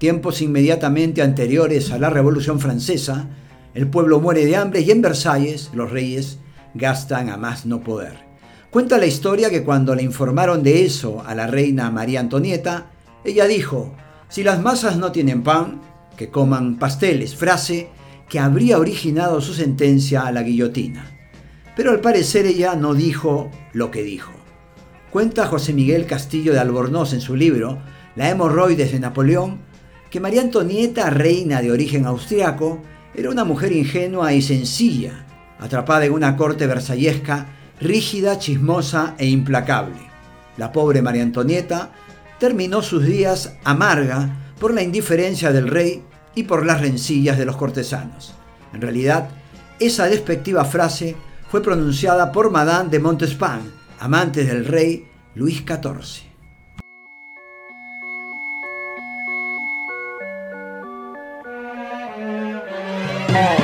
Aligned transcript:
tiempos 0.00 0.40
inmediatamente 0.40 1.20
anteriores 1.20 1.92
a 1.92 1.98
la 1.98 2.08
Revolución 2.08 2.58
Francesa, 2.58 3.28
el 3.74 3.86
pueblo 3.86 4.18
muere 4.18 4.46
de 4.46 4.56
hambre 4.56 4.80
y 4.80 4.90
en 4.90 5.02
Versalles 5.02 5.68
los 5.74 5.90
reyes 5.90 6.38
gastan 6.72 7.28
a 7.28 7.36
más 7.36 7.66
no 7.66 7.82
poder. 7.82 8.14
Cuenta 8.70 8.96
la 8.96 9.04
historia 9.04 9.50
que 9.50 9.62
cuando 9.62 9.94
le 9.94 10.02
informaron 10.02 10.62
de 10.62 10.86
eso 10.86 11.22
a 11.26 11.34
la 11.34 11.46
reina 11.46 11.90
María 11.90 12.20
Antonieta, 12.20 12.92
ella 13.26 13.44
dijo, 13.44 13.94
si 14.30 14.42
las 14.42 14.62
masas 14.62 14.96
no 14.96 15.12
tienen 15.12 15.42
pan, 15.42 15.82
que 16.16 16.30
coman 16.30 16.78
pasteles, 16.78 17.36
frase 17.36 17.90
que 18.26 18.38
habría 18.38 18.78
originado 18.78 19.42
su 19.42 19.52
sentencia 19.52 20.22
a 20.22 20.32
la 20.32 20.42
guillotina. 20.42 21.10
Pero 21.76 21.90
al 21.90 22.00
parecer 22.00 22.46
ella 22.46 22.74
no 22.74 22.94
dijo 22.94 23.50
lo 23.74 23.90
que 23.90 24.02
dijo. 24.02 24.32
Cuenta 25.10 25.46
José 25.46 25.74
Miguel 25.74 26.06
Castillo 26.06 26.54
de 26.54 26.60
Albornoz 26.60 27.12
en 27.12 27.20
su 27.20 27.36
libro 27.36 27.82
La 28.16 28.30
hemorroides 28.30 28.92
de 28.92 29.00
Napoleón 29.00 29.68
que 30.10 30.20
María 30.20 30.42
Antonieta, 30.42 31.08
reina 31.08 31.62
de 31.62 31.70
origen 31.70 32.04
austriaco, 32.04 32.82
era 33.14 33.30
una 33.30 33.44
mujer 33.44 33.72
ingenua 33.72 34.32
y 34.32 34.42
sencilla, 34.42 35.24
atrapada 35.58 36.04
en 36.04 36.12
una 36.12 36.36
corte 36.36 36.66
versallesca 36.66 37.46
rígida, 37.80 38.38
chismosa 38.38 39.14
e 39.18 39.26
implacable. 39.26 39.96
La 40.56 40.72
pobre 40.72 41.00
María 41.00 41.22
Antonieta 41.22 41.90
terminó 42.38 42.82
sus 42.82 43.04
días 43.04 43.54
amarga 43.64 44.36
por 44.58 44.74
la 44.74 44.82
indiferencia 44.82 45.52
del 45.52 45.68
rey 45.68 46.02
y 46.34 46.42
por 46.42 46.66
las 46.66 46.80
rencillas 46.80 47.38
de 47.38 47.46
los 47.46 47.56
cortesanos. 47.56 48.34
En 48.74 48.80
realidad, 48.80 49.30
esa 49.78 50.06
despectiva 50.06 50.64
frase 50.64 51.16
fue 51.50 51.62
pronunciada 51.62 52.32
por 52.32 52.50
Madame 52.50 52.90
de 52.90 52.98
Montespan, 52.98 53.60
amante 53.98 54.44
del 54.44 54.66
rey 54.66 55.08
Luis 55.34 55.64
XIV. 55.66 56.29
Amen. 63.30 63.59